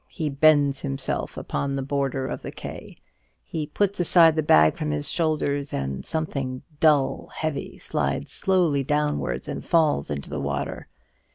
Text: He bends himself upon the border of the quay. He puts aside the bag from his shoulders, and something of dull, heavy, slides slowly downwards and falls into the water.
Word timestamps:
He 0.09 0.31
bends 0.31 0.79
himself 0.79 1.37
upon 1.37 1.75
the 1.75 1.83
border 1.83 2.25
of 2.25 2.41
the 2.41 2.51
quay. 2.51 2.97
He 3.43 3.67
puts 3.67 3.99
aside 3.99 4.35
the 4.35 4.41
bag 4.41 4.75
from 4.75 4.89
his 4.89 5.11
shoulders, 5.11 5.73
and 5.73 6.03
something 6.07 6.55
of 6.67 6.79
dull, 6.79 7.27
heavy, 7.35 7.77
slides 7.77 8.31
slowly 8.31 8.81
downwards 8.81 9.47
and 9.47 9.63
falls 9.63 10.09
into 10.09 10.31
the 10.31 10.41
water. 10.41 10.87